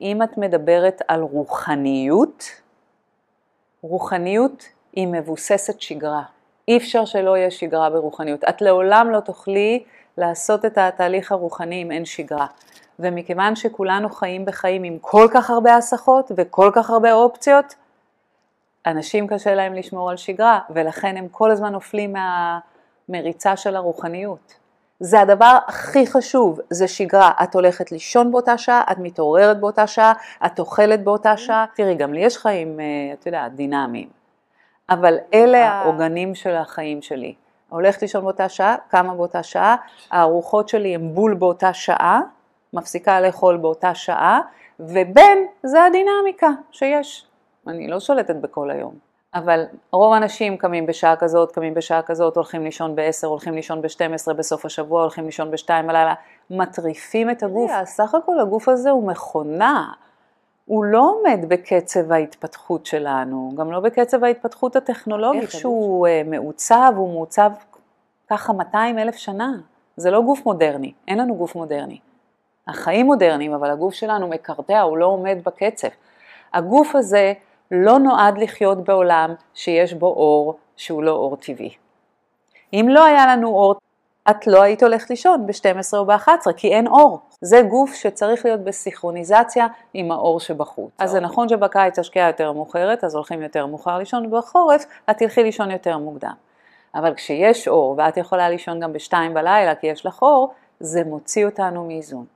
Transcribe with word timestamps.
אם 0.00 0.22
את 0.22 0.38
מדברת 0.38 1.02
על 1.08 1.20
רוחניות, 1.20 2.44
רוחניות 3.82 4.64
היא 4.92 5.06
מבוססת 5.06 5.80
שגרה. 5.80 6.22
אי 6.68 6.76
אפשר 6.76 7.04
שלא 7.04 7.36
יהיה 7.36 7.50
שגרה 7.50 7.90
ברוחניות. 7.90 8.44
את 8.44 8.62
לעולם 8.62 9.10
לא 9.10 9.20
תוכלי 9.20 9.84
לעשות 10.18 10.64
את 10.64 10.78
התהליך 10.78 11.32
הרוחני 11.32 11.82
אם 11.82 11.92
אין 11.92 12.04
שגרה. 12.04 12.46
ומכיוון 12.98 13.56
שכולנו 13.56 14.10
חיים 14.10 14.44
בחיים 14.44 14.82
עם 14.82 14.98
כל 15.00 15.28
כך 15.34 15.50
הרבה 15.50 15.76
הסחות 15.76 16.30
וכל 16.36 16.70
כך 16.74 16.90
הרבה 16.90 17.12
אופציות, 17.12 17.74
אנשים 18.86 19.26
קשה 19.26 19.54
להם 19.54 19.74
לשמור 19.74 20.10
על 20.10 20.16
שגרה, 20.16 20.60
ולכן 20.70 21.16
הם 21.16 21.28
כל 21.28 21.50
הזמן 21.50 21.72
נופלים 21.72 22.14
מהמריצה 23.08 23.56
של 23.56 23.76
הרוחניות. 23.76 24.54
זה 25.00 25.20
הדבר 25.20 25.58
הכי 25.66 26.06
חשוב, 26.06 26.60
זה 26.70 26.88
שגרה. 26.88 27.30
את 27.42 27.54
הולכת 27.54 27.92
לישון 27.92 28.32
באותה 28.32 28.58
שעה, 28.58 28.84
את 28.92 28.98
מתעוררת 28.98 29.60
באותה 29.60 29.86
שעה, 29.86 30.12
את 30.46 30.58
אוכלת 30.58 31.04
באותה 31.04 31.36
שעה. 31.36 31.64
תראי, 31.74 31.94
גם 31.94 32.14
לי 32.14 32.20
יש 32.20 32.38
חיים, 32.38 32.80
אה, 32.80 32.84
את 33.12 33.26
יודעת, 33.26 33.54
דינמיים. 33.54 34.08
אבל 34.90 35.16
אלה 35.34 35.58
אה. 35.58 35.72
העוגנים 35.72 36.34
של 36.34 36.54
החיים 36.54 37.02
שלי. 37.02 37.34
הולכת 37.68 38.02
לישון 38.02 38.22
באותה 38.22 38.48
שעה, 38.48 38.76
קמה 38.88 39.14
באותה 39.14 39.42
שעה, 39.42 39.76
הארוחות 40.10 40.68
שלי 40.68 40.94
הן 40.94 41.14
בול 41.14 41.34
באותה 41.34 41.72
שעה, 41.72 42.20
מפסיקה 42.72 43.20
לאכול 43.20 43.56
באותה 43.56 43.94
שעה, 43.94 44.40
ובין 44.80 45.46
זה 45.62 45.84
הדינמיקה 45.84 46.50
שיש. 46.70 47.26
אני 47.66 47.88
לא 47.88 48.00
שולטת 48.00 48.36
בכל 48.36 48.70
היום. 48.70 48.94
אבל 49.34 49.64
רוב 49.92 50.12
האנשים 50.12 50.56
קמים 50.56 50.86
בשעה 50.86 51.16
כזאת, 51.16 51.52
קמים 51.52 51.74
בשעה 51.74 52.02
כזאת, 52.02 52.36
הולכים 52.36 52.64
לישון 52.64 52.96
ב-10, 52.96 53.26
הולכים 53.26 53.54
לישון 53.54 53.82
ב-12 53.82 54.32
בסוף 54.32 54.64
השבוע, 54.64 55.00
הולכים 55.00 55.26
לישון 55.26 55.50
ב-2 55.50 55.68
בלילה, 55.68 56.14
מטריפים 56.50 57.30
את 57.30 57.42
הגוף. 57.42 57.70
סך 57.84 58.14
הכל 58.14 58.40
הגוף 58.40 58.68
הזה 58.68 58.90
הוא 58.90 59.08
מכונה, 59.08 59.92
הוא 60.64 60.84
לא 60.84 61.00
עומד 61.00 61.48
בקצב 61.48 62.12
ההתפתחות 62.12 62.86
שלנו, 62.86 63.52
גם 63.56 63.72
לא 63.72 63.80
בקצב 63.80 64.24
ההתפתחות 64.24 64.76
הטכנולוגית. 64.76 65.50
שהוא 65.50 66.06
אה, 66.06 66.22
מעוצב, 66.26 66.92
הוא 66.96 67.12
מעוצב 67.12 67.50
ככה 68.30 68.52
200 68.52 68.98
אלף 68.98 69.16
שנה. 69.16 69.52
זה 69.96 70.10
לא 70.10 70.22
גוף 70.22 70.46
מודרני, 70.46 70.92
אין 71.08 71.18
לנו 71.18 71.34
גוף 71.34 71.54
מודרני. 71.54 71.98
החיים 72.68 73.06
מודרניים, 73.06 73.52
אבל 73.52 73.70
הגוף 73.70 73.94
שלנו 73.94 74.28
מקרטע, 74.28 74.80
הוא 74.80 74.98
לא 74.98 75.06
עומד 75.06 75.38
בקצב. 75.44 75.88
הגוף 76.54 76.96
הזה 76.96 77.32
לא 77.70 77.98
נועד 77.98 78.38
לחיות 78.38 78.84
בעולם 78.84 79.34
שיש 79.54 79.94
בו 79.94 80.06
אור 80.06 80.58
שהוא 80.76 81.02
לא 81.02 81.10
אור 81.10 81.36
טבעי. 81.36 81.74
אם 82.72 82.86
לא 82.88 83.04
היה 83.04 83.26
לנו 83.26 83.48
אור, 83.48 83.74
את 84.30 84.46
לא 84.46 84.62
היית 84.62 84.82
הולכת 84.82 85.10
לישון 85.10 85.46
ב-12 85.46 85.96
או 85.96 86.06
ב-11, 86.06 86.52
כי 86.56 86.74
אין 86.74 86.86
אור. 86.86 87.18
זה 87.40 87.62
גוף 87.62 87.94
שצריך 87.94 88.44
להיות 88.44 88.60
בסינכרוניזציה 88.60 89.66
עם 89.94 90.12
האור 90.12 90.40
שבחוץ. 90.40 90.90
אז 90.98 91.10
זה 91.10 91.20
נכון 91.20 91.48
שבקיץ 91.48 91.98
השקיעה 91.98 92.26
יותר 92.26 92.52
מאוחרת, 92.52 93.04
אז 93.04 93.14
הולכים 93.14 93.42
יותר 93.42 93.66
מאוחר 93.66 93.98
לישון, 93.98 94.26
ובחורף 94.26 94.84
את 95.10 95.18
תלכי 95.18 95.42
לישון 95.42 95.70
יותר 95.70 95.98
מוקדם. 95.98 96.32
אבל 96.94 97.14
כשיש 97.14 97.68
אור, 97.68 97.94
ואת 97.98 98.16
יכולה 98.16 98.48
לישון 98.48 98.80
גם 98.80 98.92
ב-2 98.92 99.12
בלילה 99.34 99.74
כי 99.74 99.86
יש 99.86 100.06
לך 100.06 100.22
אור, 100.22 100.52
זה 100.80 101.04
מוציא 101.04 101.46
אותנו 101.46 101.84
מאיזון. 101.84 102.35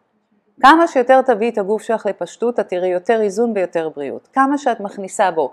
כמה 0.60 0.88
שיותר 0.88 1.22
תביאי 1.22 1.50
את 1.50 1.58
הגוף 1.58 1.82
שלך 1.82 2.06
לפשטות, 2.06 2.60
את 2.60 2.68
תראי 2.68 2.88
יותר 2.88 3.20
איזון 3.20 3.52
ויותר 3.54 3.88
בריאות. 3.88 4.28
כמה 4.32 4.58
שאת 4.58 4.80
מכניסה 4.80 5.30
בו 5.30 5.52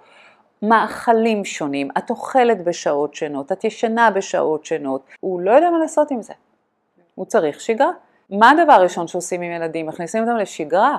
מאכלים 0.61 1.45
שונים, 1.45 1.89
את 1.97 2.09
אוכלת 2.09 2.63
בשעות 2.63 3.15
שונות, 3.15 3.51
את 3.51 3.63
ישנה 3.63 4.11
בשעות 4.11 4.65
שונות, 4.65 5.01
הוא 5.19 5.41
לא 5.41 5.51
יודע 5.51 5.69
מה 5.69 5.79
לעשות 5.79 6.11
עם 6.11 6.21
זה. 6.21 6.33
הוא 7.15 7.25
צריך 7.25 7.61
שגרה. 7.61 7.91
מה 8.29 8.49
הדבר 8.49 8.73
הראשון 8.73 9.07
שעושים 9.07 9.41
עם 9.41 9.51
ילדים? 9.51 9.85
מכניסים 9.85 10.23
אותם 10.23 10.37
לשגרה. 10.37 10.97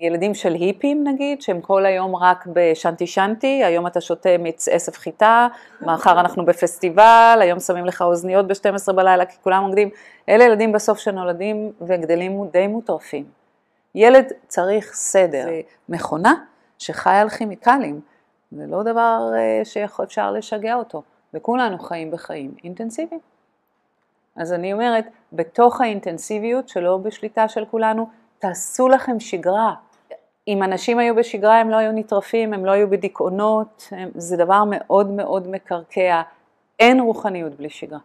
ילדים 0.00 0.34
של 0.34 0.54
היפים 0.54 1.04
נגיד, 1.06 1.42
שהם 1.42 1.60
כל 1.60 1.86
היום 1.86 2.16
רק 2.16 2.46
בשנטי 2.52 3.06
שנטי, 3.06 3.64
היום 3.64 3.86
אתה 3.86 4.00
שותה 4.00 4.38
מיץ 4.38 4.68
עשב 4.68 4.92
חיטה, 4.92 5.48
מחר 5.80 6.20
אנחנו 6.20 6.44
בפסטיבל, 6.44 7.38
היום 7.40 7.60
שמים 7.60 7.84
לך 7.84 8.02
אוזניות 8.02 8.46
ב-12 8.46 8.92
בלילה 8.92 9.24
כי 9.24 9.36
כולם 9.42 9.62
עומדים, 9.62 9.90
אלה 10.28 10.44
ילדים 10.44 10.72
בסוף 10.72 10.98
שנולדים 10.98 11.72
וגדלים 11.80 12.46
די 12.52 12.66
מוטרפים. 12.66 13.39
ילד 13.94 14.32
צריך 14.48 14.94
סדר. 14.94 15.44
זה 15.44 15.60
מכונה 15.88 16.34
שחיה 16.78 17.20
על 17.20 17.28
כימיקלים, 17.28 18.00
זה 18.52 18.66
לא 18.66 18.82
דבר 18.82 19.30
אה, 19.36 19.64
שאפשר 19.64 20.32
לשגע 20.32 20.74
אותו, 20.74 21.02
וכולנו 21.34 21.78
חיים 21.78 22.10
בחיים 22.10 22.54
אינטנסיביים. 22.64 23.20
אז 24.36 24.52
אני 24.52 24.72
אומרת, 24.72 25.04
בתוך 25.32 25.80
האינטנסיביות 25.80 26.68
שלא 26.68 26.96
בשליטה 26.96 27.48
של 27.48 27.64
כולנו, 27.64 28.08
תעשו 28.38 28.88
לכם 28.88 29.20
שגרה. 29.20 29.74
אם 30.48 30.62
אנשים 30.62 30.98
היו 30.98 31.14
בשגרה 31.14 31.60
הם 31.60 31.70
לא 31.70 31.76
היו 31.76 31.92
נטרפים, 31.92 32.52
הם 32.54 32.66
לא 32.66 32.70
היו 32.70 32.90
בדיכאונות, 32.90 33.88
זה 34.14 34.36
דבר 34.36 34.62
מאוד 34.66 35.10
מאוד 35.10 35.48
מקרקע, 35.48 36.22
אין 36.78 37.00
רוחניות 37.00 37.54
בלי 37.54 37.70
שגרה. 37.70 37.98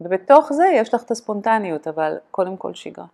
ובתוך 0.00 0.52
זה 0.52 0.66
יש 0.74 0.94
לך 0.94 1.02
את 1.02 1.10
הספונטניות, 1.10 1.88
אבל 1.88 2.16
קודם 2.30 2.56
כל 2.56 2.74
שגרה. 2.74 3.06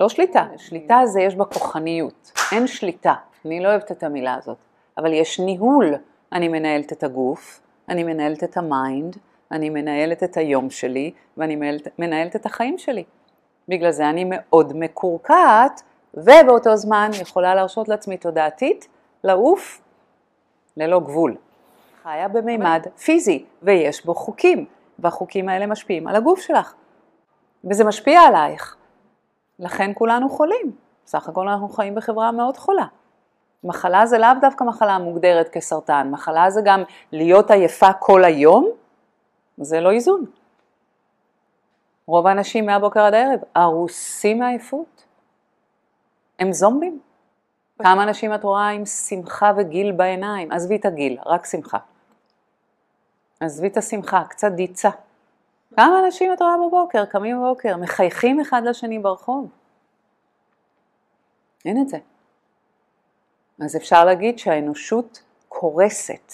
לא 0.00 0.08
שליטה, 0.08 0.46
שליטה 0.56 1.00
זה 1.04 1.20
יש 1.20 1.34
בה 1.34 1.44
כוחניות, 1.44 2.32
אין 2.52 2.66
שליטה, 2.66 3.14
אני 3.44 3.60
לא 3.60 3.68
אוהבת 3.68 3.92
את 3.92 4.02
המילה 4.02 4.34
הזאת, 4.34 4.56
אבל 4.98 5.12
יש 5.12 5.40
ניהול, 5.40 5.94
אני 6.32 6.48
מנהלת 6.48 6.92
את 6.92 7.02
הגוף, 7.02 7.60
אני 7.88 8.04
מנהלת 8.04 8.44
את 8.44 8.56
ה 8.56 8.66
mind, 8.66 9.16
אני 9.52 9.70
מנהלת 9.70 10.22
את 10.22 10.36
היום 10.36 10.70
שלי 10.70 11.10
ואני 11.36 11.56
מנהלת, 11.56 11.88
מנהלת 11.98 12.36
את 12.36 12.46
החיים 12.46 12.78
שלי. 12.78 13.04
בגלל 13.68 13.90
זה 13.90 14.10
אני 14.10 14.24
מאוד 14.28 14.72
מקורקעת 14.76 15.82
ובאותו 16.14 16.76
זמן 16.76 17.10
יכולה 17.20 17.54
להרשות 17.54 17.88
לעצמי 17.88 18.16
תודעתית 18.16 18.88
לעוף 19.24 19.80
ללא 20.76 21.00
גבול. 21.00 21.36
חיה 22.02 22.28
במימד 22.28 22.86
פיזי 23.04 23.44
ויש 23.62 24.06
בו 24.06 24.14
חוקים 24.14 24.64
והחוקים 24.98 25.48
האלה 25.48 25.66
משפיעים 25.66 26.08
על 26.08 26.16
הגוף 26.16 26.40
שלך 26.40 26.74
וזה 27.64 27.84
משפיע 27.84 28.20
עלייך. 28.20 28.77
לכן 29.58 29.90
כולנו 29.94 30.28
חולים. 30.28 30.72
סך 31.06 31.28
הכל 31.28 31.48
אנחנו 31.48 31.68
חיים 31.68 31.94
בחברה 31.94 32.32
מאוד 32.32 32.56
חולה. 32.56 32.86
מחלה 33.64 34.06
זה 34.06 34.18
לאו 34.18 34.28
דווקא 34.40 34.64
מחלה 34.64 34.98
מוגדרת 34.98 35.48
כסרטן, 35.48 36.08
מחלה 36.10 36.50
זה 36.50 36.60
גם 36.64 36.82
להיות 37.12 37.50
עייפה 37.50 37.92
כל 37.92 38.24
היום, 38.24 38.70
זה 39.58 39.80
לא 39.80 39.90
איזון. 39.90 40.24
רוב 42.06 42.26
האנשים 42.26 42.66
מהבוקר 42.66 43.00
עד 43.00 43.14
הערב 43.14 43.40
הרוסים 43.54 44.38
מעייפות. 44.38 45.04
הם 46.38 46.52
זומבים. 46.52 47.00
כמה 47.82 48.02
אנשים 48.02 48.34
את 48.34 48.44
רואה 48.44 48.68
עם 48.68 48.86
שמחה 48.86 49.52
וגיל 49.56 49.92
בעיניים? 49.92 50.52
עזבי 50.52 50.76
את 50.76 50.84
הגיל, 50.84 51.18
רק 51.26 51.46
שמחה. 51.46 51.78
עזבי 53.40 53.66
את 53.66 53.76
השמחה, 53.76 54.24
קצת 54.28 54.52
דיצה. 54.52 54.90
כמה 55.76 56.00
אנשים 56.04 56.32
את 56.32 56.42
רואה 56.42 56.56
בבוקר, 56.66 57.04
קמים 57.04 57.36
בבוקר, 57.38 57.76
מחייכים 57.76 58.40
אחד 58.40 58.62
לשני 58.64 58.98
ברחוב? 58.98 59.48
אין 61.64 61.82
את 61.82 61.88
זה. 61.88 61.98
אז 63.60 63.76
אפשר 63.76 64.04
להגיד 64.04 64.38
שהאנושות 64.38 65.22
קורסת. 65.48 66.32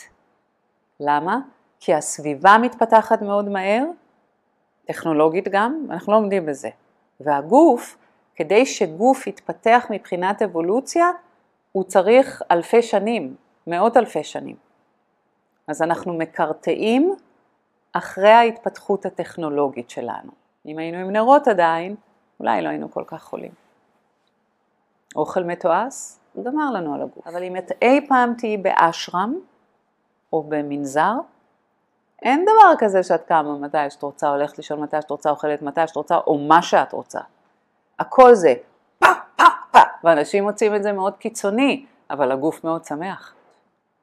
למה? 1.01 1.39
כי 1.81 1.95
הסביבה 1.95 2.57
מתפתחת 2.63 3.23
מאוד 3.23 3.49
מהר, 3.49 3.85
טכנולוגית 4.85 5.49
גם, 5.49 5.87
אנחנו 5.91 6.13
לא 6.13 6.19
עומדים 6.19 6.47
בזה. 6.47 6.69
והגוף, 7.21 7.97
כדי 8.37 8.67
שגוף 8.67 9.27
יתפתח 9.27 9.87
מבחינת 9.91 10.43
אבולוציה, 10.43 11.11
הוא 11.73 11.85
צריך 11.85 12.43
אלפי 12.51 12.83
שנים, 12.83 13.37
מאות 13.67 13.97
אלפי 13.97 14.25
שנים. 14.25 14.57
אז 15.69 15.83
אנחנו 15.83 16.13
מקרטעים 16.13 17.15
אחרי 17.95 18.31
ההתפתחות 18.31 19.07
הטכנולוגית 19.07 19.91
שלנו. 19.91 20.31
אם 20.67 20.79
היינו 20.79 20.99
עם 20.99 21.11
נרות 21.11 21.49
עדיין, 21.49 21.97
אולי 22.41 22.63
לא 22.63 22.69
היינו 22.69 22.91
כל 22.91 23.05
כך 23.07 23.23
חולים. 23.23 23.53
אוכל 25.17 25.45
מתועש, 25.45 25.95
גמר 26.43 26.71
לנו 26.71 26.95
על 26.95 27.03
הגוף. 27.03 27.27
אבל 27.27 27.43
אם 27.43 27.57
את 27.57 27.73
אי 27.83 28.07
פעם 28.09 28.35
תהיי 28.39 28.57
באשרם, 28.57 29.35
או 30.33 30.43
במנזר, 30.43 31.15
אין 32.23 32.45
דבר 32.45 32.75
כזה 32.79 33.03
שאת 33.03 33.25
קמה 33.25 33.59
מתי 33.59 33.91
שאת 33.91 34.03
רוצה, 34.03 34.29
הולכת 34.29 34.59
לישון 34.59 34.81
מתי 34.81 34.97
שאת 35.01 35.11
רוצה, 35.11 35.31
אוכלת 35.31 35.63
מתי 35.63 35.87
שאת 35.87 35.97
רוצה, 35.97 36.17
או 36.17 36.39
מה 36.39 36.63
שאת 36.63 36.93
רוצה. 36.93 37.21
הכל 37.99 38.35
זה 38.35 38.55
פה, 38.99 39.07
פה, 39.37 39.45
פה, 39.71 39.79
ואנשים 40.05 40.45
מוצאים 40.45 40.75
את 40.75 40.83
זה 40.83 40.93
מאוד 40.93 41.17
קיצוני, 41.17 41.87
אבל 42.11 42.33
הגוף 42.33 42.65
מאוד 42.65 42.85
שמח. 42.85 43.35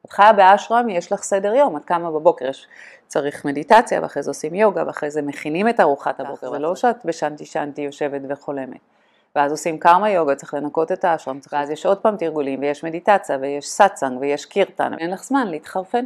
את 0.06 0.12
חיה 0.12 0.34
באשרם, 0.34 0.90
יש 0.90 1.12
לך 1.12 1.24
סדר 1.24 1.56
יום, 1.56 1.78
את 1.78 1.86
קמה 1.86 2.12
בבוקר, 2.12 2.46
יש, 2.46 2.68
צריך 3.08 3.46
מדיטציה, 3.46 4.02
ואחרי 4.02 4.24
זה 4.24 4.30
עושים 4.30 4.56
יוגה, 4.56 4.84
ואחרי 4.88 5.12
זה 5.12 5.22
מכינים 5.22 5.70
את 5.70 5.80
ארוחת 5.80 6.20
הבוקר, 6.20 6.52
זה 6.52 6.60
לא 6.60 6.76
שאת 6.76 7.06
בשנתי 7.06 7.46
שנתי 7.46 7.82
יושבת 7.82 8.22
וחולמת. 8.30 8.80
ואז 9.36 9.52
עושים 9.52 9.80
קרמה 9.80 10.10
יוגה, 10.10 10.36
צריך 10.36 10.54
לנקות 10.54 10.92
את 10.92 11.06
האשרם, 11.06 11.40
ואז 11.54 11.70
יש 11.70 11.86
עוד 11.86 11.98
פעם 11.98 12.18
תרגולים, 12.18 12.60
ויש 12.60 12.84
מדיטציה, 12.84 13.38
ויש 13.42 13.70
סאצנג, 13.70 14.18
ויש 14.22 14.46
קירטן, 14.46 14.94
אין 14.98 15.12
לך 15.12 15.24
זמן 15.24 15.48
להתחרפן. 15.48 16.06